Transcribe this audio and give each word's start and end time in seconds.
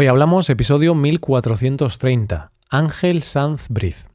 Hoy 0.00 0.06
hablamos 0.06 0.48
episodio 0.48 0.94
1430, 0.94 2.52
Ángel 2.70 3.22
Sanz 3.22 3.68
Briz. 3.68 4.06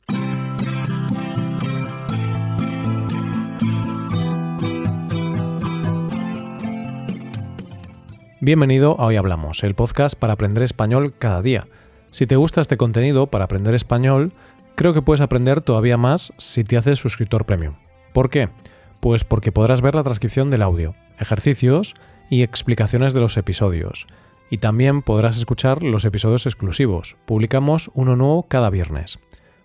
Bienvenido 8.42 9.00
a 9.00 9.06
Hoy 9.06 9.16
Hablamos, 9.18 9.64
el 9.64 9.76
podcast 9.76 10.16
para 10.18 10.34
aprender 10.34 10.64
español 10.64 11.14
cada 11.20 11.44
día. 11.44 11.68
Si 12.10 12.26
te 12.26 12.36
gusta 12.36 12.62
este 12.62 12.78
contenido 12.78 13.28
para 13.28 13.46
aprender 13.46 13.76
español, 13.76 14.34
creo 14.74 14.96
que 14.96 15.04
puedes 15.04 15.22
aprender 15.22 15.62
todavía 15.62 15.98
más 15.98 16.34
si 16.38 16.64
te 16.64 16.78
haces 16.78 16.98
suscriptor 16.98 17.46
premium. 17.46 17.76
¿Por 18.12 18.32
qué? 18.32 18.50
Pues 19.02 19.24
porque 19.24 19.52
podrás 19.52 19.82
ver 19.82 19.94
la 19.94 20.02
transcripción 20.02 20.50
del 20.50 20.64
audio, 20.64 20.96
ejercicios 21.20 21.94
y 22.32 22.42
explicaciones 22.42 23.14
de 23.14 23.20
los 23.20 23.38
episodios 23.38 24.08
y 24.50 24.60
también 24.60 25.02
podrás 25.02 25.38
escuchar 25.38 25.84
los 25.84 26.06
episodios 26.06 26.46
exclusivos. 26.46 27.18
Publicamos 27.26 27.92
uno 27.94 28.16
nuevo 28.16 28.44
cada 28.44 28.70
viernes. 28.70 29.20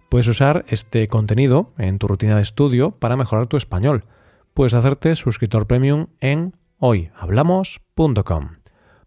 Puedes 0.09 0.27
usar 0.27 0.65
este 0.69 1.07
contenido 1.09 1.73
en 1.79 1.99
tu 1.99 2.09
rutina 2.09 2.37
de 2.37 2.43
estudio 2.43 2.91
para 2.93 3.17
mejorar 3.17 3.47
tu 3.47 3.57
español. 3.57 4.05
Puedes 4.55 4.75
hacerte 4.75 5.15
suscriptor 5.15 5.67
premium 5.67 6.09
en 6.21 6.55
hoyhablamos.com. 6.79 8.57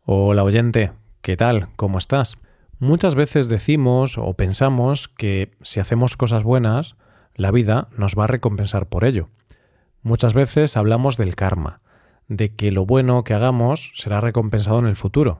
Hola 0.06 0.44
oyente, 0.44 0.92
¿qué 1.22 1.36
tal? 1.36 1.70
¿Cómo 1.76 1.98
estás? 1.98 2.38
Muchas 2.80 3.16
veces 3.16 3.48
decimos 3.50 4.18
o 4.18 4.34
pensamos 4.34 5.08
que 5.08 5.52
si 5.62 5.80
hacemos 5.80 6.18
cosas 6.18 6.44
buenas, 6.44 6.96
la 7.36 7.52
vida 7.52 7.88
nos 7.98 8.16
va 8.16 8.26
a 8.26 8.28
recompensar 8.28 8.88
por 8.88 9.06
ello. 9.06 9.30
Muchas 10.02 10.34
veces 10.34 10.78
hablamos 10.78 11.18
del 11.18 11.36
karma, 11.36 11.82
de 12.28 12.56
que 12.56 12.72
lo 12.72 12.86
bueno 12.86 13.24
que 13.24 13.34
hagamos 13.34 13.92
será 13.96 14.20
recompensado 14.22 14.80
en 14.80 14.86
el 14.86 14.96
futuro. 14.96 15.40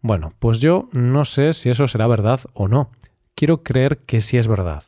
Bueno, 0.00 0.32
pues 0.38 0.60
yo 0.60 0.88
no 0.92 1.24
sé 1.24 1.52
si 1.52 1.70
eso 1.70 1.88
será 1.88 2.06
verdad 2.06 2.40
o 2.54 2.68
no. 2.68 2.90
Quiero 3.34 3.62
creer 3.62 3.98
que 3.98 4.20
sí 4.20 4.38
es 4.38 4.48
verdad. 4.48 4.84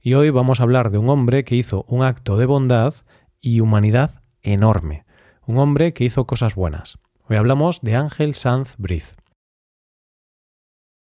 Y 0.00 0.14
hoy 0.14 0.30
vamos 0.30 0.60
a 0.60 0.64
hablar 0.64 0.90
de 0.90 0.98
un 0.98 1.08
hombre 1.08 1.44
que 1.44 1.56
hizo 1.56 1.84
un 1.88 2.02
acto 2.02 2.36
de 2.36 2.46
bondad 2.46 2.94
y 3.40 3.60
humanidad 3.60 4.22
enorme. 4.42 5.04
Un 5.46 5.58
hombre 5.58 5.92
que 5.92 6.04
hizo 6.04 6.26
cosas 6.26 6.54
buenas. 6.54 6.98
Hoy 7.28 7.36
hablamos 7.36 7.80
de 7.80 7.96
Ángel 7.96 8.34
Sanz 8.34 8.74
Briz. 8.78 9.16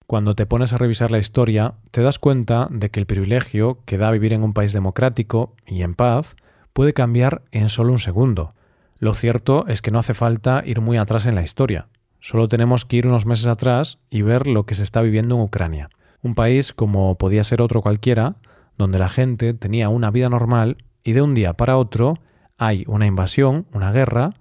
Cuando 0.07 0.35
te 0.35 0.45
pones 0.45 0.73
a 0.73 0.79
revisar 0.79 1.11
la 1.11 1.19
historia, 1.19 1.75
te 1.91 2.03
das 2.03 2.19
cuenta 2.19 2.69
de 2.71 2.91
que 2.91 3.01
el 3.01 3.07
privilegio 3.07 3.79
que 3.87 3.97
da 3.97 4.11
vivir 4.11 4.35
en 4.35 4.43
un 4.43 4.53
país 4.53 4.75
democrático 4.75 5.55
y 5.67 5.83
en 5.83 5.95
paz 5.95 6.37
puede 6.75 6.93
cambiar 6.93 7.43
en 7.51 7.71
solo 7.71 7.93
un 7.93 7.99
segundo. 7.99 8.55
Lo 8.99 9.15
cierto 9.15 9.67
es 9.69 9.81
que 9.81 9.91
no 9.91 9.99
hace 9.99 10.13
falta 10.13 10.63
ir 10.67 10.81
muy 10.81 10.99
atrás 10.99 11.25
en 11.25 11.35
la 11.35 11.43
historia. 11.43 11.89
Solo 12.23 12.47
tenemos 12.47 12.85
que 12.85 12.99
ir 12.99 13.09
unos 13.09 13.27
meses 13.27 13.49
atrás 13.49 13.99
y 14.09 14.23
ver 14.23 14.47
lo 14.47 14.65
que 14.65 14.77
se 14.77 14.85
está 14.85 15.03
viviendo 15.03 15.35
en 15.35 15.41
Ucrania. 15.41 15.91
Un 16.23 16.37
país 16.37 16.73
como 16.73 17.19
podía 17.19 17.43
ser 17.43 17.61
otro 17.61 17.83
cualquiera, 17.83 18.37
donde 18.79 19.01
la 19.01 19.09
gente 19.09 19.55
tenía 19.55 19.89
una 19.89 20.13
vida 20.13 20.29
normal 20.29 20.77
y 21.03 21.15
de 21.15 21.23
un 21.23 21.35
día 21.35 21.55
para 21.55 21.77
otro 21.77 22.15
hay 22.59 22.85
una 22.87 23.07
invasión, 23.07 23.67
una 23.73 23.91
guerra, 23.91 24.35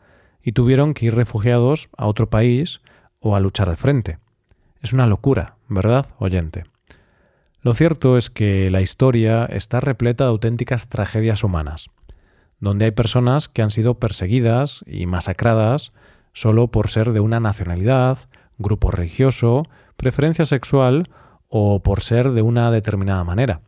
y 0.43 0.51
tuvieron 0.51 0.93
que 0.93 1.07
ir 1.07 1.15
refugiados 1.15 1.89
a 1.97 2.05
otro 2.05 2.29
país 2.29 2.81
o 3.19 3.35
a 3.35 3.39
luchar 3.39 3.67
al 3.67 3.77
frente. 3.77 4.19
Es 4.83 4.93
una 4.93 5.07
locura, 5.07 5.55
¿verdad, 5.67 6.05
oyente? 6.19 6.65
Lo 7.61 7.73
cierto 7.73 8.15
es 8.15 8.29
que 8.29 8.69
la 8.69 8.81
historia 8.81 9.45
está 9.45 9.79
repleta 9.79 10.25
de 10.25 10.29
auténticas 10.29 10.87
tragedias 10.87 11.43
humanas, 11.43 11.89
donde 12.59 12.85
hay 12.85 12.91
personas 12.91 13.47
que 13.47 13.63
han 13.63 13.71
sido 13.71 13.95
perseguidas 13.95 14.83
y 14.85 15.07
masacradas 15.07 15.93
solo 16.33 16.67
por 16.67 16.89
ser 16.89 17.11
de 17.11 17.19
una 17.19 17.39
nacionalidad, 17.39 18.19
grupo 18.57 18.91
religioso, 18.91 19.63
preferencia 19.97 20.45
sexual 20.45 21.09
o 21.47 21.81
por 21.81 22.01
ser 22.01 22.31
de 22.31 22.41
una 22.41 22.71
determinada 22.71 23.23
manera. 23.23 23.61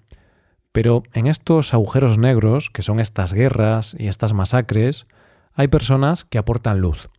Pero 0.72 1.04
en 1.14 1.28
estos 1.28 1.74
agujeros 1.74 2.18
negros, 2.18 2.70
que 2.70 2.82
son 2.82 3.00
estas 3.00 3.34
guerras 3.34 3.96
y 4.00 4.08
estas 4.08 4.34
masacres, 4.34 5.06
hay 5.54 5.68
personas 5.68 6.26
que 6.26 6.38
aportan 6.38 6.80
luz. 6.80 7.10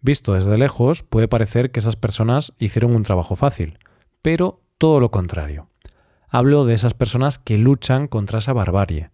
Visto 0.00 0.34
desde 0.34 0.58
lejos, 0.58 1.02
puede 1.02 1.28
parecer 1.28 1.70
que 1.70 1.80
esas 1.80 1.96
personas 1.96 2.52
hicieron 2.58 2.94
un 2.94 3.04
trabajo 3.04 3.36
fácil, 3.36 3.78
pero 4.20 4.60
todo 4.76 5.00
lo 5.00 5.10
contrario. 5.10 5.68
Hablo 6.28 6.64
de 6.64 6.74
esas 6.74 6.92
personas 6.92 7.38
que 7.38 7.56
luchan 7.56 8.08
contra 8.08 8.40
esa 8.40 8.52
barbarie, 8.52 9.10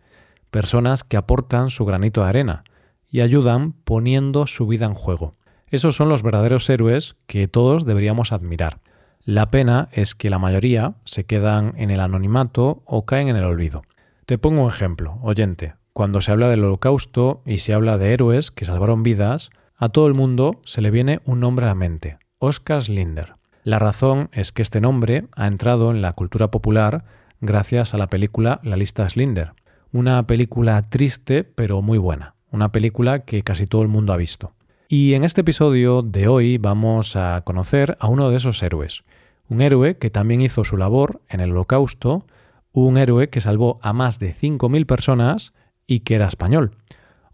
personas 0.50 1.04
que 1.04 1.16
aportan 1.16 1.68
su 1.68 1.84
granito 1.84 2.22
de 2.22 2.28
arena 2.28 2.64
y 3.10 3.20
ayudan 3.20 3.72
poniendo 3.72 4.46
su 4.46 4.66
vida 4.66 4.86
en 4.86 4.94
juego. 4.94 5.34
Esos 5.70 5.96
son 5.96 6.08
los 6.08 6.22
verdaderos 6.22 6.68
héroes 6.70 7.16
que 7.26 7.46
todos 7.46 7.84
deberíamos 7.84 8.32
admirar. 8.32 8.80
La 9.22 9.50
pena 9.50 9.90
es 9.92 10.14
que 10.14 10.30
la 10.30 10.38
mayoría 10.38 10.94
se 11.04 11.24
quedan 11.24 11.74
en 11.76 11.90
el 11.90 12.00
anonimato 12.00 12.82
o 12.86 13.04
caen 13.04 13.28
en 13.28 13.36
el 13.36 13.44
olvido. 13.44 13.82
Te 14.24 14.38
pongo 14.38 14.62
un 14.62 14.68
ejemplo, 14.70 15.18
oyente. 15.22 15.74
Cuando 15.92 16.22
se 16.22 16.32
habla 16.32 16.48
del 16.48 16.64
holocausto 16.64 17.42
y 17.44 17.58
se 17.58 17.74
habla 17.74 17.98
de 17.98 18.14
héroes 18.14 18.50
que 18.50 18.64
salvaron 18.64 19.02
vidas, 19.02 19.50
a 19.76 19.90
todo 19.90 20.06
el 20.06 20.14
mundo 20.14 20.60
se 20.64 20.80
le 20.80 20.90
viene 20.90 21.20
un 21.24 21.40
nombre 21.40 21.66
a 21.66 21.68
la 21.68 21.74
mente, 21.74 22.18
Oscar 22.38 22.82
Slinder. 22.82 23.34
La 23.62 23.78
razón 23.78 24.30
es 24.32 24.52
que 24.52 24.62
este 24.62 24.80
nombre 24.80 25.26
ha 25.36 25.46
entrado 25.46 25.90
en 25.90 26.00
la 26.00 26.14
cultura 26.14 26.50
popular 26.50 27.04
gracias 27.40 27.92
a 27.92 27.98
la 27.98 28.06
película 28.06 28.60
La 28.62 28.76
lista 28.76 29.06
Slinder, 29.08 29.52
una 29.92 30.26
película 30.26 30.88
triste 30.88 31.44
pero 31.44 31.82
muy 31.82 31.98
buena, 31.98 32.34
una 32.50 32.72
película 32.72 33.20
que 33.20 33.42
casi 33.42 33.66
todo 33.66 33.82
el 33.82 33.88
mundo 33.88 34.14
ha 34.14 34.16
visto. 34.16 34.54
Y 34.90 35.12
en 35.12 35.22
este 35.22 35.42
episodio 35.42 36.00
de 36.00 36.28
hoy 36.28 36.56
vamos 36.56 37.14
a 37.14 37.42
conocer 37.44 37.98
a 38.00 38.08
uno 38.08 38.30
de 38.30 38.38
esos 38.38 38.62
héroes. 38.62 39.04
Un 39.50 39.60
héroe 39.60 39.98
que 39.98 40.08
también 40.08 40.40
hizo 40.40 40.64
su 40.64 40.78
labor 40.78 41.20
en 41.28 41.40
el 41.40 41.50
holocausto, 41.50 42.24
un 42.72 42.96
héroe 42.96 43.28
que 43.28 43.42
salvó 43.42 43.78
a 43.82 43.92
más 43.92 44.18
de 44.18 44.34
5.000 44.34 44.86
personas 44.86 45.52
y 45.86 46.00
que 46.00 46.14
era 46.14 46.26
español. 46.26 46.70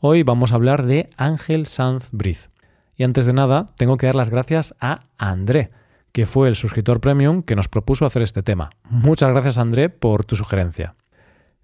Hoy 0.01 0.25
vamos 0.25 0.51
a 0.51 0.57
hablar 0.57 0.85
de 0.85 1.11
Ángel 1.17 1.67
Sanz 1.67 2.09
Briz. 2.11 2.51
Y 2.97 3.05
antes 3.05 3.25
de 3.25 3.33
nada, 3.33 3.67
tengo 3.77 3.99
que 3.99 4.07
dar 4.07 4.17
las 4.17 4.31
gracias 4.31 4.75
a 4.81 5.03
André, 5.17 5.71
que 6.11 6.27
fue 6.27 6.49
el 6.49 6.57
suscriptor 6.57 7.01
premium 7.01 7.45
que 7.45 7.55
nos 7.55 7.69
propuso 7.69 8.05
hacer 8.05 8.23
este 8.23 8.43
tema. 8.43 8.71
Muchas 8.83 9.31
gracias 9.31 9.59
André 9.59 9.91
por 9.91 10.25
tu 10.25 10.35
sugerencia. 10.35 10.97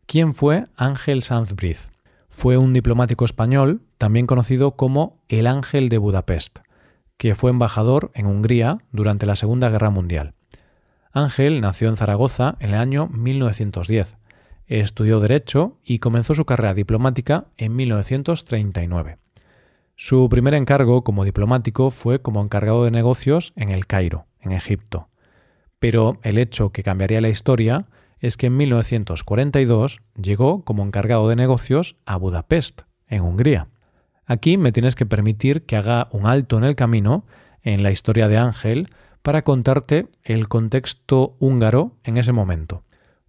¿Quién 0.07 0.35
fue 0.35 0.67
Ángel 0.77 1.23
Sanz 1.23 1.53
Briz? 1.57 1.91
Fue 2.41 2.57
un 2.57 2.73
diplomático 2.73 3.27
español, 3.27 3.83
también 3.99 4.27
conocido 4.27 4.71
como 4.71 5.19
el 5.29 5.47
Ángel 5.47 5.91
de 5.91 5.99
Budapest, 5.99 6.61
que 7.19 7.35
fue 7.35 7.51
embajador 7.51 8.11
en 8.15 8.25
Hungría 8.25 8.79
durante 8.93 9.27
la 9.27 9.37
Segunda 9.37 9.69
Guerra 9.69 9.91
Mundial. 9.91 10.33
Ángel 11.13 11.61
nació 11.61 11.91
en 11.91 11.97
Zaragoza 11.97 12.57
en 12.61 12.71
el 12.71 12.77
año 12.77 13.09
1910. 13.09 14.17
Estudió 14.67 15.21
Derecho 15.21 15.77
y 15.85 15.99
comenzó 15.99 16.33
su 16.33 16.47
carrera 16.47 16.73
diplomática 16.73 17.49
en 17.59 17.77
1939. 17.77 19.19
Su 19.95 20.27
primer 20.31 20.55
encargo 20.55 21.05
como 21.05 21.27
diplomático 21.27 21.91
fue 21.91 22.23
como 22.23 22.43
encargado 22.43 22.85
de 22.85 22.91
negocios 22.91 23.53
en 23.55 23.69
el 23.69 23.87
Cairo, 23.87 24.25
en 24.41 24.53
Egipto. 24.53 25.11
Pero 25.79 26.19
el 26.23 26.39
hecho 26.39 26.73
que 26.73 26.83
cambiaría 26.83 27.21
la 27.21 27.29
historia 27.29 27.85
es 28.21 28.37
que 28.37 28.47
en 28.47 28.57
1942 28.57 30.01
llegó 30.21 30.65
como 30.65 30.85
encargado 30.85 31.29
de 31.29 31.37
negocios 31.37 31.97
a 32.07 32.17
Budapest, 32.17 32.83
en 33.09 33.23
Hungría. 33.23 33.69
Aquí 34.27 34.57
me 34.57 34.73
tienes 34.73 34.95
que 34.95 35.07
permitir 35.07 35.67
que 35.67 35.77
haga 35.77 36.09
un 36.13 36.27
alto 36.27 36.57
en 36.57 36.65
el 36.65 36.77
camino 36.77 37.25
en 37.63 37.83
la 37.83 37.91
historia 37.91 38.29
de 38.29 38.39
Ángel 38.39 38.89
para 39.23 39.43
contarte 39.43 40.07
el 40.23 40.49
contexto 40.49 41.37
húngaro 41.41 41.97
en 42.05 42.17
ese 42.17 42.33
momento. 42.33 42.85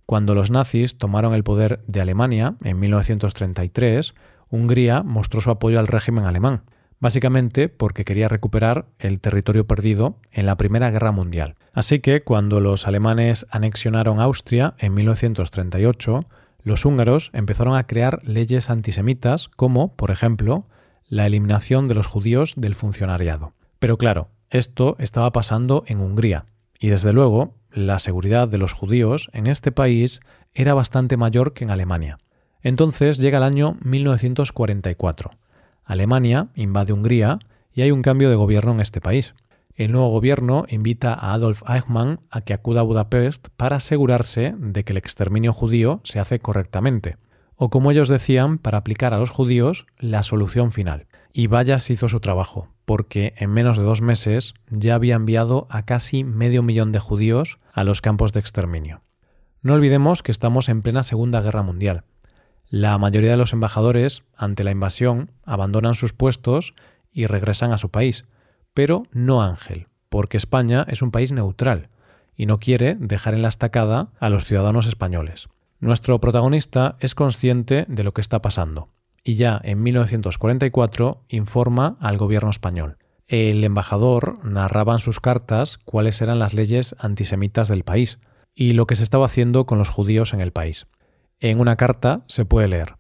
Cuando 0.06 0.35
los 0.35 0.51
nazis 0.51 0.97
tomaron 0.97 1.34
el 1.34 1.44
poder 1.44 1.81
de 1.88 2.01
Alemania 2.01 2.56
en 2.63 2.80
1933, 2.80 4.13
Hungría 4.50 5.03
mostró 5.03 5.41
su 5.41 5.50
apoyo 5.50 5.80
al 5.80 5.88
régimen 5.88 6.25
alemán 6.25 6.63
básicamente 7.01 7.67
porque 7.67 8.06
quería 8.06 8.29
recuperar 8.29 8.85
el 9.00 9.19
territorio 9.19 9.67
perdido 9.67 10.16
en 10.31 10.45
la 10.45 10.56
Primera 10.56 10.89
Guerra 10.91 11.12
Mundial. 11.12 11.56
Así 11.73 12.00
que 12.00 12.23
cuando 12.23 12.62
los 12.62 12.88
alemanes 12.88 13.45
anexionaron 13.50 14.21
Austria 14.21 14.75
en 14.77 14.94
1938, 14.94 16.21
los 16.63 16.86
húngaros 16.86 17.31
empezaron 17.33 17.75
a 17.75 17.88
crear 17.88 18.21
leyes 18.24 18.69
antisemitas 18.69 19.50
como, 19.50 19.95
por 19.95 20.12
ejemplo, 20.12 20.68
la 21.09 21.25
eliminación 21.25 21.88
de 21.88 21.95
los 21.95 22.07
judíos 22.07 22.53
del 22.56 22.75
funcionariado. 22.75 23.53
Pero 23.80 23.98
claro, 23.98 24.30
esto 24.51 24.95
estaba 25.00 25.31
pasando 25.31 25.83
en 25.88 26.00
Hungría, 26.00 26.45
y 26.80 26.89
desde 26.89 27.13
luego 27.13 27.56
la 27.71 28.00
seguridad 28.00 28.48
de 28.48 28.59
los 28.59 28.74
judíos 28.74 29.30
en 29.33 29.48
este 29.48 29.71
país 29.71 30.19
era 30.53 30.74
bastante 30.74 31.18
mayor 31.18 31.53
que 31.53 31.63
en 31.63 31.71
Alemania. 31.71 32.19
Entonces 32.62 33.18
llega 33.18 33.39
el 33.39 33.44
año 33.44 33.77
1944 33.81 35.31
Alemania 35.91 36.47
invade 36.55 36.93
Hungría 36.93 37.39
y 37.73 37.81
hay 37.81 37.91
un 37.91 38.01
cambio 38.01 38.29
de 38.29 38.38
gobierno 38.38 38.71
en 38.71 38.79
este 38.79 39.01
país. 39.01 39.35
El 39.75 39.91
nuevo 39.91 40.07
gobierno 40.07 40.63
invita 40.69 41.13
a 41.13 41.33
Adolf 41.33 41.63
Eichmann 41.67 42.21
a 42.29 42.39
que 42.41 42.53
acuda 42.53 42.79
a 42.79 42.83
Budapest 42.83 43.49
para 43.57 43.75
asegurarse 43.75 44.53
de 44.57 44.85
que 44.85 44.93
el 44.93 44.97
exterminio 44.97 45.51
judío 45.51 45.99
se 46.05 46.19
hace 46.19 46.39
correctamente, 46.39 47.17
o 47.57 47.69
como 47.69 47.91
ellos 47.91 48.07
decían, 48.07 48.57
para 48.57 48.77
aplicar 48.77 49.13
a 49.13 49.17
los 49.17 49.31
judíos 49.31 49.85
la 49.97 50.23
solución 50.23 50.71
final. 50.71 51.07
Y 51.33 51.47
vaya 51.47 51.77
si 51.79 51.93
hizo 51.93 52.07
su 52.07 52.21
trabajo, 52.21 52.69
porque 52.85 53.33
en 53.35 53.49
menos 53.49 53.77
de 53.77 53.83
dos 53.83 54.01
meses 54.01 54.53
ya 54.69 54.95
había 54.95 55.15
enviado 55.15 55.67
a 55.69 55.83
casi 55.83 56.23
medio 56.23 56.63
millón 56.63 56.93
de 56.93 56.99
judíos 56.99 57.57
a 57.73 57.83
los 57.83 57.99
campos 57.99 58.31
de 58.31 58.39
exterminio. 58.39 59.01
No 59.61 59.73
olvidemos 59.73 60.23
que 60.23 60.31
estamos 60.31 60.69
en 60.69 60.83
plena 60.83 61.03
Segunda 61.03 61.41
Guerra 61.41 61.63
Mundial. 61.63 62.05
La 62.71 62.97
mayoría 62.97 63.31
de 63.31 63.38
los 63.38 63.51
embajadores, 63.51 64.23
ante 64.33 64.63
la 64.63 64.71
invasión, 64.71 65.31
abandonan 65.44 65.94
sus 65.94 66.13
puestos 66.13 66.73
y 67.12 67.25
regresan 67.25 67.73
a 67.73 67.77
su 67.77 67.89
país, 67.89 68.23
pero 68.73 69.03
no 69.12 69.44
Ángel, 69.44 69.88
porque 70.07 70.38
España 70.38 70.85
es 70.88 71.01
un 71.01 71.12
país 71.12 71.33
neutral 71.33 71.89
y 72.33 72.45
no 72.45 72.59
quiere 72.59 72.95
dejar 72.97 73.33
en 73.33 73.41
la 73.41 73.50
estacada 73.50 74.13
a 74.21 74.29
los 74.29 74.45
ciudadanos 74.45 74.88
españoles. 74.88 75.50
Nuestro 75.81 76.21
protagonista 76.21 76.95
es 77.01 77.13
consciente 77.13 77.83
de 77.89 78.03
lo 78.06 78.13
que 78.13 78.21
está 78.21 78.41
pasando 78.41 78.88
y 79.21 79.35
ya 79.35 79.59
en 79.65 79.83
1944 79.83 81.25
informa 81.27 81.97
al 82.00 82.17
gobierno 82.17 82.51
español. 82.51 82.95
El 83.27 83.65
embajador 83.65 84.45
narraba 84.45 84.94
en 84.94 85.00
sus 85.00 85.19
cartas 85.19 85.77
cuáles 85.77 86.21
eran 86.21 86.39
las 86.39 86.53
leyes 86.53 86.95
antisemitas 87.00 87.67
del 87.67 87.83
país 87.83 88.17
y 88.56 88.71
lo 88.71 88.88
que 88.88 88.95
se 88.95 89.03
estaba 89.03 89.25
haciendo 89.25 89.65
con 89.65 89.77
los 89.77 89.89
judíos 89.89 90.33
en 90.33 90.39
el 90.39 90.53
país. 90.53 90.88
En 91.41 91.59
una 91.59 91.75
carta 91.75 92.21
se 92.27 92.45
puede 92.45 92.67
leer. 92.67 92.97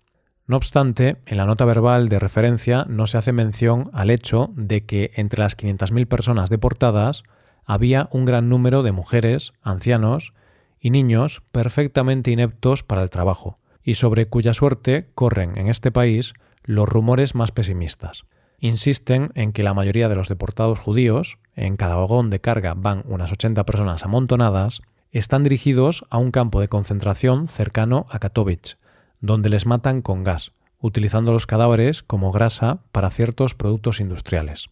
No 0.47 0.57
obstante, 0.57 1.17
en 1.27 1.37
la 1.37 1.45
nota 1.45 1.63
verbal 1.63 2.09
de 2.09 2.17
referencia 2.17 2.85
no 2.89 3.05
se 3.05 3.19
hace 3.19 3.31
mención 3.31 3.91
al 3.93 4.09
hecho 4.09 4.49
de 4.55 4.83
que 4.83 5.11
entre 5.15 5.43
las 5.43 5.55
500.000 5.55 6.07
personas 6.07 6.49
deportadas 6.49 7.21
había 7.65 8.09
un 8.11 8.25
gran 8.25 8.49
número 8.49 8.81
de 8.81 8.91
mujeres, 8.91 9.53
ancianos 9.61 10.33
y 10.79 10.89
niños 10.89 11.43
perfectamente 11.51 12.31
ineptos 12.31 12.81
para 12.81 13.03
el 13.03 13.11
trabajo, 13.11 13.57
y 13.83 13.93
sobre 13.93 14.25
cuya 14.27 14.55
suerte 14.55 15.11
corren 15.13 15.55
en 15.59 15.67
este 15.67 15.91
país 15.91 16.33
los 16.63 16.89
rumores 16.89 17.35
más 17.35 17.51
pesimistas. 17.51 18.25
Insisten 18.57 19.31
en 19.35 19.53
que 19.53 19.61
la 19.61 19.75
mayoría 19.75 20.09
de 20.09 20.15
los 20.15 20.29
deportados 20.29 20.79
judíos, 20.79 21.37
en 21.55 21.77
cada 21.77 21.95
vagón 21.95 22.31
de 22.31 22.41
carga 22.41 22.73
van 22.75 23.03
unas 23.07 23.31
80 23.31 23.63
personas 23.65 24.03
amontonadas, 24.03 24.81
están 25.11 25.43
dirigidos 25.43 26.05
a 26.09 26.17
un 26.17 26.31
campo 26.31 26.61
de 26.61 26.69
concentración 26.69 27.47
cercano 27.47 28.05
a 28.09 28.19
Katowice, 28.19 28.77
donde 29.19 29.49
les 29.49 29.65
matan 29.65 30.01
con 30.01 30.23
gas, 30.23 30.53
utilizando 30.79 31.31
los 31.31 31.45
cadáveres 31.45 32.01
como 32.01 32.31
grasa 32.31 32.79
para 32.91 33.11
ciertos 33.11 33.53
productos 33.53 33.99
industriales. 33.99 34.69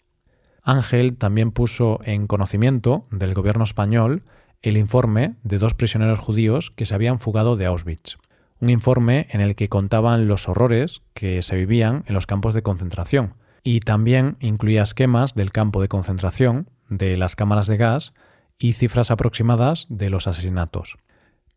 Ángel 0.63 1.17
también 1.17 1.51
puso 1.51 1.99
en 2.03 2.27
conocimiento 2.27 3.03
del 3.11 3.33
gobierno 3.33 3.63
español 3.63 4.23
el 4.61 4.77
informe 4.77 5.35
de 5.43 5.57
dos 5.57 5.73
prisioneros 5.73 6.19
judíos 6.19 6.71
que 6.71 6.85
se 6.85 6.95
habían 6.95 7.19
fugado 7.19 7.55
de 7.55 7.65
Auschwitz, 7.65 8.17
un 8.59 8.69
informe 8.69 9.27
en 9.31 9.41
el 9.41 9.55
que 9.55 9.69
contaban 9.69 10.27
los 10.27 10.49
horrores 10.49 11.01
que 11.13 11.41
se 11.41 11.55
vivían 11.55 12.03
en 12.07 12.13
los 12.13 12.25
campos 12.25 12.53
de 12.53 12.61
concentración, 12.61 13.35
y 13.63 13.81
también 13.81 14.37
incluía 14.39 14.83
esquemas 14.83 15.33
del 15.35 15.51
campo 15.51 15.81
de 15.81 15.87
concentración, 15.87 16.69
de 16.89 17.17
las 17.17 17.35
cámaras 17.35 17.67
de 17.67 17.77
gas 17.77 18.13
y 18.59 18.73
cifras 18.73 19.09
aproximadas 19.09 19.87
de 19.89 20.09
los 20.09 20.27
asesinatos. 20.27 20.97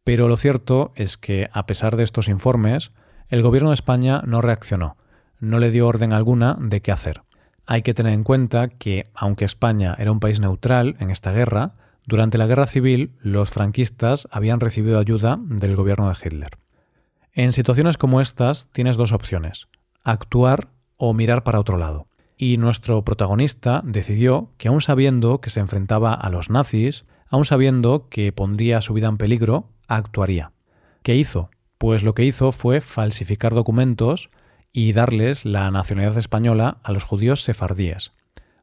Pero 0.05 0.29
lo 0.29 0.37
cierto 0.37 0.93
es 0.95 1.17
que, 1.17 1.49
a 1.53 1.67
pesar 1.67 1.97
de 1.97 2.05
estos 2.05 2.29
informes, 2.29 2.93
el 3.29 3.43
gobierno 3.43 3.71
de 3.71 3.75
España 3.75 4.23
no 4.25 4.41
reaccionó, 4.41 4.97
no 5.41 5.59
le 5.59 5.71
dio 5.71 5.87
orden 5.87 6.13
alguna 6.13 6.57
de 6.61 6.81
qué 6.81 6.93
hacer. 6.93 7.23
Hay 7.67 7.83
que 7.83 7.95
tener 7.95 8.13
en 8.13 8.25
cuenta 8.25 8.69
que, 8.69 9.11
aunque 9.15 9.45
España 9.45 9.95
era 9.99 10.13
un 10.13 10.21
país 10.21 10.41
neutral 10.41 10.97
en 10.99 11.11
esta 11.11 11.33
guerra, 11.33 11.75
durante 12.07 12.39
la 12.39 12.47
guerra 12.47 12.67
civil 12.67 13.13
los 13.21 13.51
franquistas 13.51 14.27
habían 14.31 14.61
recibido 14.61 14.99
ayuda 14.99 15.39
del 15.41 15.77
gobierno 15.77 16.09
de 16.09 16.17
Hitler. 16.21 16.51
En 17.33 17.53
situaciones 17.53 17.97
como 17.97 18.21
estas 18.21 18.69
tienes 18.73 18.97
dos 18.97 19.13
opciones, 19.13 19.69
actuar 20.03 20.69
o 20.97 21.15
mirar 21.15 21.45
para 21.45 21.61
otro 21.61 21.79
lado. 21.79 22.07
Y 22.45 22.57
nuestro 22.57 23.05
protagonista 23.05 23.83
decidió 23.85 24.51
que 24.59 24.67
aun 24.67 24.81
sabiendo 24.81 25.41
que 25.41 25.49
se 25.49 25.61
enfrentaba 25.61 26.13
a 26.13 26.29
los 26.29 26.51
nazis, 26.51 27.05
aun 27.29 27.45
sabiendo 27.45 28.09
que 28.09 28.33
pondría 28.33 28.81
su 28.81 28.95
vida 28.95 29.07
en 29.07 29.17
peligro, 29.17 29.69
actuaría. 29.87 30.51
¿Qué 31.05 31.15
hizo? 31.15 31.51
Pues 31.79 32.03
lo 32.03 32.15
que 32.15 32.25
hizo 32.25 32.51
fue 32.51 32.81
falsificar 32.81 33.55
documentos 33.55 34.29
y 34.73 34.93
darles 34.93 35.45
la 35.45 35.71
nacionalidad 35.71 36.19
española 36.19 36.79
a 36.83 36.91
los 36.91 37.05
judíos 37.05 37.45
sefardíes, 37.45 38.11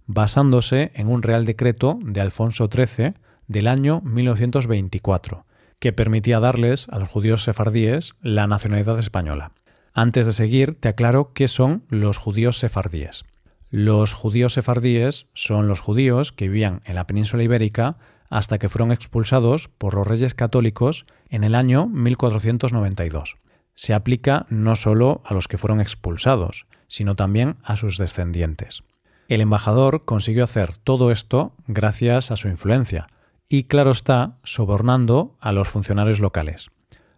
basándose 0.08 0.92
en 0.94 1.08
un 1.08 1.24
real 1.24 1.46
decreto 1.46 2.00
de 2.04 2.20
Alfonso 2.20 2.68
XIII 2.70 3.14
del 3.48 3.68
año 3.70 4.02
1924, 4.02 5.46
que 5.80 5.94
permitía 5.94 6.42
darles 6.42 6.90
a 6.90 7.00
los 7.00 7.08
judíos 7.08 7.44
sefardíes 7.44 8.16
la 8.20 8.46
nacionalidad 8.46 9.00
española. 9.00 9.54
Antes 9.94 10.26
de 10.26 10.34
seguir, 10.34 10.78
te 10.78 10.90
aclaro 10.90 11.32
qué 11.32 11.48
son 11.48 11.86
los 11.88 12.18
judíos 12.18 12.58
sefardíes. 12.58 13.24
Los 13.70 14.14
judíos 14.14 14.54
sefardíes 14.54 15.28
son 15.34 15.68
los 15.68 15.80
judíos 15.80 16.32
que 16.32 16.48
vivían 16.48 16.82
en 16.86 16.96
la 16.96 17.08
península 17.08 17.44
ibérica 17.44 17.98
hasta 18.30 18.58
que 18.58 18.70
fueron 18.70 18.92
expulsados 18.92 19.68
por 19.68 19.96
los 19.96 20.08
reyes 20.08 20.34
católicos 20.34 21.06
en 21.30 21.44
el 21.44 21.56
año 21.56 21.88
1492 21.88 23.38
se 23.80 23.94
aplica 23.94 24.46
no 24.50 24.76
solo 24.76 25.22
a 25.24 25.34
los 25.34 25.48
que 25.48 25.58
fueron 25.58 25.80
expulsados, 25.80 26.66
sino 26.90 27.16
también 27.16 27.56
a 27.64 27.78
sus 27.78 27.98
descendientes. 27.98 28.84
El 29.30 29.40
embajador 29.40 30.04
consiguió 30.04 30.44
hacer 30.44 30.76
todo 30.76 31.12
esto 31.12 31.54
gracias 31.66 32.30
a 32.30 32.36
su 32.36 32.50
influencia, 32.50 33.08
y 33.48 33.64
claro 33.64 33.92
está, 33.92 34.38
sobornando 34.44 35.38
a 35.40 35.54
los 35.54 35.70
funcionarios 35.70 36.20
locales. 36.20 36.72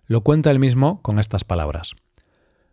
Lo 0.05 0.21
cuenta 0.21 0.51
él 0.51 0.59
mismo 0.59 1.01
con 1.01 1.17
estas 1.17 1.43
palabras. 1.43 1.95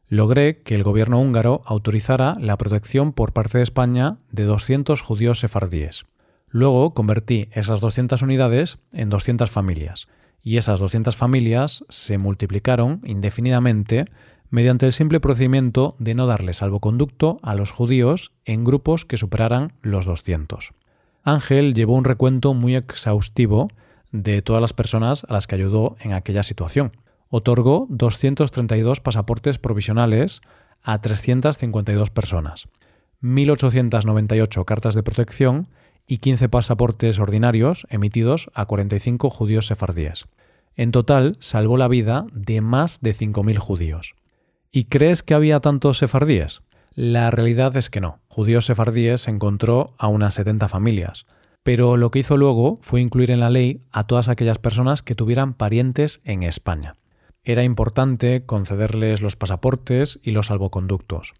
Logré 0.09 0.63
que 0.63 0.75
el 0.75 0.83
gobierno 0.83 1.21
húngaro 1.21 1.63
autorizara 1.67 2.35
la 2.41 2.57
protección 2.57 3.13
por 3.13 3.33
parte 3.33 3.59
de 3.59 3.65
España 3.65 4.17
de 4.31 4.45
200 4.45 5.03
judíos 5.03 5.41
sefardíes. 5.41 6.07
Luego 6.49 6.95
convertí 6.95 7.49
esas 7.53 7.81
200 7.81 8.23
unidades 8.23 8.79
en 8.93 9.11
200 9.11 9.51
familias, 9.51 10.09
y 10.43 10.57
esas 10.57 10.81
200 10.81 11.15
familias 11.15 11.85
se 11.91 12.17
multiplicaron 12.17 13.03
indefinidamente 13.05 14.07
mediante 14.49 14.87
el 14.87 14.95
simple 14.95 15.21
procedimiento 15.21 15.95
de 15.99 16.15
no 16.15 16.27
darle 16.27 16.55
salvoconducto 16.55 17.39
a 17.43 17.55
los 17.55 17.71
judíos 17.71 18.33
en 18.47 18.65
grupos 18.65 19.05
que 19.05 19.19
superaran 19.19 19.75
los 19.83 20.07
200. 20.07 20.73
Ángel 21.23 21.75
llevó 21.75 21.97
un 21.97 22.05
recuento 22.05 22.55
muy 22.55 22.77
exhaustivo 22.77 23.69
de 24.11 24.41
todas 24.41 24.63
las 24.63 24.73
personas 24.73 25.25
a 25.29 25.35
las 25.35 25.47
que 25.47 25.57
ayudó 25.57 25.97
en 26.01 26.15
aquella 26.15 26.43
situación. 26.43 26.93
Otorgó 27.31 27.87
232 27.91 29.01
pasaportes 29.01 29.59
provisionales 29.59 30.41
a 30.83 31.01
352 31.01 32.11
personas, 32.11 32.69
1.898 33.23 34.65
cartas 34.65 34.95
de 34.95 35.03
protección 35.03 35.69
y 36.07 36.19
15 36.19 36.49
pasaportes 36.49 37.19
ordinarios 37.19 37.87
emitidos 37.91 38.51
a 38.55 38.65
45 38.65 39.29
judíos 39.29 39.67
sefardíes. 39.67 40.27
En 40.75 40.91
total, 40.91 41.37
salvó 41.41 41.77
la 41.77 41.89
vida 41.89 42.27
de 42.33 42.61
más 42.61 43.01
de 43.01 43.15
5.000 43.15 43.59
judíos. 43.59 44.15
¿Y 44.71 44.85
crees 44.85 45.23
que 45.23 45.35
había 45.35 45.61
tantos 45.61 45.99
sefardíes? 45.99 46.63
La 46.95 47.31
realidad 47.31 47.77
es 47.77 47.91
que 47.91 48.01
no. 48.01 48.21
Judíos 48.29 48.67
sefardíes 48.67 49.29
encontró 49.29 49.95
a 49.99 50.09
unas 50.09 50.35
70 50.35 50.69
familias, 50.69 51.27
pero 51.63 51.97
lo 51.97 52.11
que 52.11 52.21
hizo 52.21 52.37
luego 52.37 52.79
fue 52.81 53.01
incluir 53.01 53.31
en 53.31 53.41
la 53.41 53.51
ley 53.51 53.83
a 53.93 54.05
todas 54.05 54.29
aquellas 54.29 54.59
personas 54.59 55.03
que 55.03 55.15
tuvieran 55.15 55.55
parientes 55.55 56.21
en 56.25 56.43
España. 56.43 56.95
Era 57.49 57.65
importante 57.65 58.45
concederles 58.45 59.23
los 59.23 59.35
pasaportes 59.35 60.21
y 60.23 60.33
los 60.33 60.49
salvoconductos, 60.49 61.33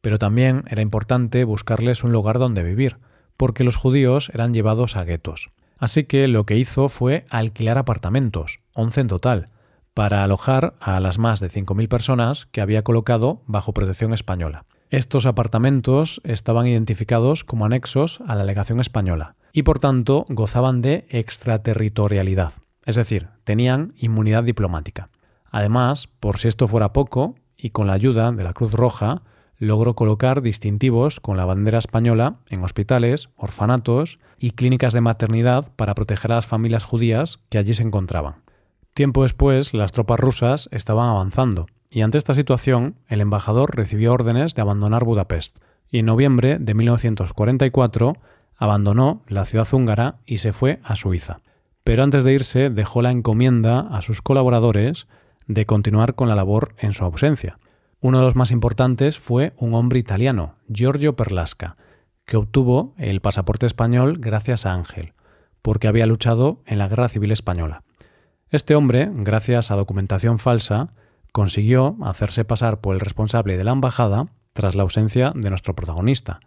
pero 0.00 0.18
también 0.18 0.64
era 0.68 0.82
importante 0.82 1.44
buscarles 1.44 2.02
un 2.02 2.10
lugar 2.10 2.40
donde 2.40 2.64
vivir, 2.64 2.96
porque 3.36 3.62
los 3.62 3.76
judíos 3.76 4.28
eran 4.34 4.54
llevados 4.54 4.96
a 4.96 5.04
guetos. 5.04 5.50
Así 5.78 6.02
que 6.02 6.26
lo 6.26 6.46
que 6.46 6.56
hizo 6.56 6.88
fue 6.88 7.26
alquilar 7.30 7.78
apartamentos, 7.78 8.58
11 8.72 9.02
en 9.02 9.06
total, 9.06 9.48
para 9.94 10.24
alojar 10.24 10.74
a 10.80 10.98
las 10.98 11.18
más 11.18 11.38
de 11.38 11.48
5.000 11.48 11.86
personas 11.86 12.46
que 12.46 12.60
había 12.60 12.82
colocado 12.82 13.42
bajo 13.46 13.72
protección 13.72 14.12
española. 14.12 14.64
Estos 14.90 15.26
apartamentos 15.26 16.20
estaban 16.24 16.66
identificados 16.66 17.44
como 17.44 17.66
anexos 17.66 18.20
a 18.26 18.34
la 18.34 18.42
legación 18.42 18.80
española 18.80 19.36
y 19.52 19.62
por 19.62 19.78
tanto 19.78 20.24
gozaban 20.28 20.82
de 20.82 21.06
extraterritorialidad, 21.08 22.52
es 22.84 22.96
decir, 22.96 23.28
tenían 23.44 23.94
inmunidad 23.96 24.42
diplomática. 24.42 25.08
Además, 25.52 26.08
por 26.18 26.38
si 26.38 26.48
esto 26.48 26.66
fuera 26.66 26.92
poco, 26.92 27.36
y 27.56 27.70
con 27.70 27.86
la 27.86 27.92
ayuda 27.92 28.32
de 28.32 28.42
la 28.42 28.54
Cruz 28.54 28.72
Roja, 28.72 29.22
logró 29.58 29.94
colocar 29.94 30.42
distintivos 30.42 31.20
con 31.20 31.36
la 31.36 31.44
bandera 31.44 31.78
española 31.78 32.38
en 32.48 32.64
hospitales, 32.64 33.28
orfanatos 33.36 34.18
y 34.40 34.52
clínicas 34.52 34.92
de 34.92 35.02
maternidad 35.02 35.70
para 35.76 35.94
proteger 35.94 36.32
a 36.32 36.36
las 36.36 36.46
familias 36.46 36.82
judías 36.82 37.38
que 37.48 37.58
allí 37.58 37.74
se 37.74 37.84
encontraban. 37.84 38.36
Tiempo 38.94 39.22
después, 39.22 39.72
las 39.72 39.92
tropas 39.92 40.18
rusas 40.18 40.68
estaban 40.72 41.08
avanzando, 41.08 41.66
y 41.90 42.00
ante 42.00 42.18
esta 42.18 42.34
situación, 42.34 42.96
el 43.06 43.20
embajador 43.20 43.76
recibió 43.76 44.14
órdenes 44.14 44.54
de 44.54 44.62
abandonar 44.62 45.04
Budapest, 45.04 45.58
y 45.90 45.98
en 45.98 46.06
noviembre 46.06 46.58
de 46.58 46.74
1944 46.74 48.14
abandonó 48.56 49.22
la 49.28 49.44
ciudad 49.44 49.68
húngara 49.72 50.16
y 50.24 50.38
se 50.38 50.52
fue 50.52 50.80
a 50.82 50.96
Suiza. 50.96 51.40
Pero 51.84 52.02
antes 52.02 52.24
de 52.24 52.32
irse 52.32 52.70
dejó 52.70 53.02
la 53.02 53.10
encomienda 53.10 53.80
a 53.80 54.02
sus 54.02 54.22
colaboradores 54.22 55.06
de 55.46 55.66
continuar 55.66 56.14
con 56.14 56.28
la 56.28 56.34
labor 56.34 56.74
en 56.78 56.92
su 56.92 57.04
ausencia, 57.04 57.56
Uno 58.04 58.18
de 58.18 58.24
los 58.24 58.34
más 58.34 58.50
importantes 58.50 59.20
fue 59.20 59.52
un 59.58 59.74
hombre 59.74 60.00
italiano, 60.00 60.56
Giorgio 60.66 61.14
Perlasca, 61.14 61.76
que 62.26 62.36
obtuvo 62.36 62.94
el 62.98 63.20
pasaporte 63.20 63.64
español 63.64 64.16
gracias 64.18 64.66
a 64.66 64.72
Ángel, 64.74 65.12
porque 65.62 65.86
había 65.86 66.06
luchado 66.06 66.62
en 66.66 66.78
la 66.78 66.88
Guerra 66.88 67.06
Civil 67.06 67.30
Española. 67.30 67.84
Este 68.50 68.74
hombre, 68.74 69.08
gracias 69.12 69.70
a 69.70 69.76
documentación 69.76 70.40
falsa, 70.40 70.94
consiguió 71.30 71.96
hacerse 72.02 72.44
pasar 72.44 72.80
por 72.80 72.94
el 72.94 73.00
responsable 73.00 73.56
de 73.56 73.62
la 73.62 73.70
embajada 73.70 74.26
tras 74.52 74.74
la 74.74 74.82
ausencia 74.82 75.32
de 75.36 75.50
nuestro 75.50 75.74
protagonista. 75.74 76.40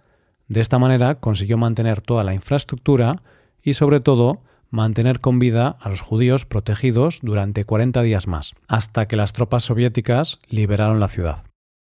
De 0.50 0.60
esta 0.60 0.78
manera 0.78 1.16
consiguió 1.16 1.58
mantener 1.58 2.02
toda 2.02 2.26
la 2.26 2.34
infraestructura 2.34 3.24
y 3.64 3.76
sobre 3.76 4.02
todo 4.02 4.44
mantener 4.76 5.22
con 5.22 5.40
vida 5.40 5.78
a 5.80 5.90
los 5.90 6.02
judíos 6.02 6.46
protegidos 6.46 7.20
durante 7.22 7.64
40 7.64 8.02
días 8.04 8.28
más, 8.28 8.54
hasta 8.68 9.08
que 9.08 9.16
las 9.16 9.34
tropas 9.34 9.64
soviéticas 9.64 10.40
liberaron 10.48 11.00
la 11.00 11.08
ciudad. 11.08 11.46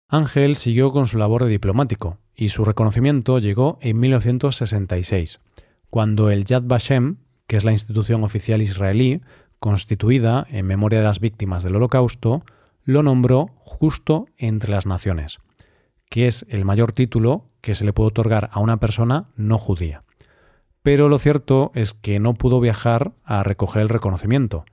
Ángel 0.09 0.55
siguió 0.55 0.91
con 0.91 1.05
su 1.05 1.17
labor 1.17 1.43
de 1.43 1.49
diplomático 1.49 2.17
y 2.33 2.49
su 2.49 2.63
reconocimiento 2.63 3.39
llegó 3.39 3.77
en 3.81 3.99
1966, 3.99 5.39
cuando 5.89 6.29
el 6.29 6.45
Yad 6.45 6.63
Vashem, 6.65 7.17
que 7.45 7.57
es 7.57 7.65
la 7.65 7.71
institución 7.71 8.23
oficial 8.23 8.61
israelí 8.61 9.21
constituida 9.59 10.45
en 10.49 10.65
memoria 10.65 10.99
de 10.99 11.05
las 11.05 11.19
víctimas 11.19 11.63
del 11.63 11.75
Holocausto, 11.75 12.43
lo 12.83 13.03
nombró 13.03 13.47
justo 13.59 14.25
entre 14.37 14.71
las 14.71 14.85
naciones, 14.85 15.39
que 16.09 16.27
es 16.27 16.45
el 16.49 16.63
mayor 16.63 16.93
título 16.93 17.49
que 17.59 17.73
se 17.73 17.83
le 17.83 17.91
puede 17.91 18.07
otorgar 18.07 18.49
a 18.53 18.59
una 18.59 18.77
persona 18.77 19.29
no 19.35 19.57
judía. 19.57 20.03
Pero 20.87 21.09
lo 21.09 21.19
cierto 21.19 21.73
es 21.75 21.93
que 21.93 22.17
no 22.17 22.35
pudo 22.35 22.61
viajar 22.61 23.11
a 23.25 23.43
recoger 23.43 23.81
el 23.81 23.89
reconocimiento, 23.89 24.63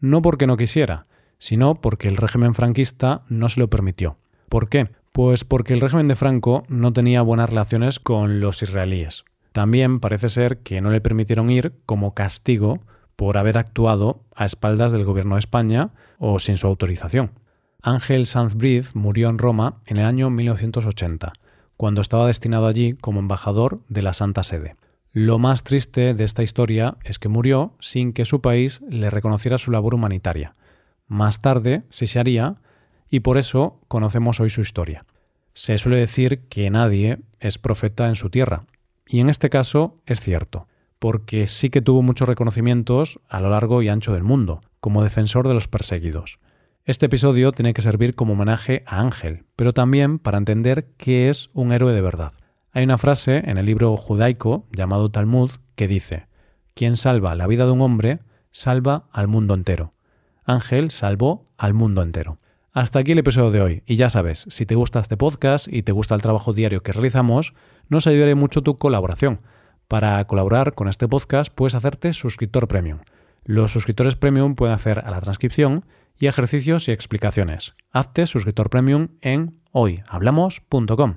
no 0.00 0.22
porque 0.22 0.46
no 0.46 0.56
quisiera, 0.56 1.04
sino 1.38 1.74
porque 1.74 2.08
el 2.08 2.16
régimen 2.16 2.54
franquista 2.54 3.20
no 3.28 3.50
se 3.50 3.60
lo 3.60 3.68
permitió. 3.68 4.16
¿Por 4.48 4.70
qué? 4.70 4.88
Pues 5.12 5.44
porque 5.44 5.74
el 5.74 5.82
régimen 5.82 6.08
de 6.08 6.16
Franco 6.16 6.64
no 6.68 6.94
tenía 6.94 7.20
buenas 7.20 7.50
relaciones 7.50 8.00
con 8.00 8.40
los 8.40 8.62
israelíes. 8.62 9.26
También 9.52 10.00
parece 10.00 10.30
ser 10.30 10.60
que 10.60 10.80
no 10.80 10.88
le 10.88 11.02
permitieron 11.02 11.50
ir 11.50 11.74
como 11.84 12.14
castigo 12.14 12.80
por 13.14 13.36
haber 13.36 13.58
actuado 13.58 14.22
a 14.34 14.46
espaldas 14.46 14.90
del 14.90 15.04
gobierno 15.04 15.34
de 15.34 15.40
España 15.40 15.90
o 16.18 16.38
sin 16.38 16.56
su 16.56 16.66
autorización. 16.66 17.32
Ángel 17.82 18.24
Sanz 18.24 18.54
Briz 18.54 18.94
murió 18.94 19.28
en 19.28 19.36
Roma 19.36 19.82
en 19.84 19.98
el 19.98 20.06
año 20.06 20.30
1980, 20.30 21.34
cuando 21.76 22.00
estaba 22.00 22.26
destinado 22.26 22.68
allí 22.68 22.94
como 22.94 23.20
embajador 23.20 23.80
de 23.90 24.00
la 24.00 24.14
Santa 24.14 24.42
Sede. 24.42 24.74
Lo 25.20 25.40
más 25.40 25.64
triste 25.64 26.14
de 26.14 26.22
esta 26.22 26.44
historia 26.44 26.96
es 27.02 27.18
que 27.18 27.28
murió 27.28 27.74
sin 27.80 28.12
que 28.12 28.24
su 28.24 28.40
país 28.40 28.80
le 28.88 29.10
reconociera 29.10 29.58
su 29.58 29.72
labor 29.72 29.96
humanitaria. 29.96 30.54
Más 31.08 31.40
tarde 31.40 31.82
sí 31.90 32.06
se 32.06 32.20
haría, 32.20 32.58
y 33.10 33.18
por 33.18 33.36
eso 33.36 33.80
conocemos 33.88 34.38
hoy 34.38 34.48
su 34.48 34.60
historia. 34.60 35.04
Se 35.54 35.76
suele 35.76 35.96
decir 35.96 36.42
que 36.48 36.70
nadie 36.70 37.18
es 37.40 37.58
profeta 37.58 38.06
en 38.06 38.14
su 38.14 38.30
tierra, 38.30 38.66
y 39.08 39.18
en 39.18 39.28
este 39.28 39.50
caso 39.50 39.96
es 40.06 40.20
cierto, 40.20 40.68
porque 41.00 41.48
sí 41.48 41.68
que 41.68 41.82
tuvo 41.82 42.00
muchos 42.00 42.28
reconocimientos 42.28 43.18
a 43.28 43.40
lo 43.40 43.50
largo 43.50 43.82
y 43.82 43.88
ancho 43.88 44.12
del 44.12 44.22
mundo, 44.22 44.60
como 44.78 45.02
defensor 45.02 45.48
de 45.48 45.54
los 45.54 45.66
perseguidos. 45.66 46.38
Este 46.84 47.06
episodio 47.06 47.50
tiene 47.50 47.74
que 47.74 47.82
servir 47.82 48.14
como 48.14 48.34
homenaje 48.34 48.84
a 48.86 49.00
Ángel, 49.00 49.46
pero 49.56 49.74
también 49.74 50.20
para 50.20 50.38
entender 50.38 50.86
qué 50.96 51.28
es 51.28 51.50
un 51.54 51.72
héroe 51.72 51.92
de 51.92 52.02
verdad. 52.02 52.34
Hay 52.72 52.84
una 52.84 52.98
frase 52.98 53.42
en 53.50 53.56
el 53.56 53.66
libro 53.66 53.96
judaico 53.96 54.66
llamado 54.70 55.10
Talmud 55.10 55.50
que 55.74 55.88
dice, 55.88 56.26
Quien 56.74 56.96
salva 56.96 57.34
la 57.34 57.46
vida 57.46 57.64
de 57.64 57.72
un 57.72 57.80
hombre, 57.80 58.20
salva 58.50 59.08
al 59.10 59.26
mundo 59.26 59.54
entero. 59.54 59.92
Ángel 60.44 60.90
salvó 60.90 61.42
al 61.56 61.72
mundo 61.74 62.02
entero. 62.02 62.38
Hasta 62.72 62.98
aquí 62.98 63.12
el 63.12 63.18
episodio 63.18 63.50
de 63.50 63.60
hoy, 63.62 63.82
y 63.86 63.96
ya 63.96 64.10
sabes, 64.10 64.44
si 64.48 64.66
te 64.66 64.74
gusta 64.74 65.00
este 65.00 65.16
podcast 65.16 65.66
y 65.68 65.82
te 65.82 65.92
gusta 65.92 66.14
el 66.14 66.22
trabajo 66.22 66.52
diario 66.52 66.82
que 66.82 66.92
realizamos, 66.92 67.52
nos 67.88 68.06
ayudaré 68.06 68.34
mucho 68.34 68.62
tu 68.62 68.78
colaboración. 68.78 69.40
Para 69.88 70.22
colaborar 70.26 70.74
con 70.74 70.88
este 70.88 71.08
podcast 71.08 71.52
puedes 71.52 71.74
hacerte 71.74 72.12
suscriptor 72.12 72.68
premium. 72.68 72.98
Los 73.44 73.72
suscriptores 73.72 74.16
premium 74.16 74.54
pueden 74.54 74.74
hacer 74.74 75.00
a 75.00 75.10
la 75.10 75.20
transcripción 75.20 75.86
y 76.18 76.26
ejercicios 76.26 76.86
y 76.88 76.92
explicaciones. 76.92 77.74
Hazte 77.90 78.26
suscriptor 78.26 78.68
premium 78.68 79.08
en 79.22 79.58
hoyhablamos.com. 79.72 81.16